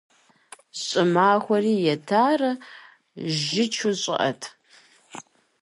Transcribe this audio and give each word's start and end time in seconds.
Щӏымахуэри 0.83 1.73
етарэ, 1.95 2.51
жьычу 3.43 3.91
щӏыӏэт. 4.01 4.41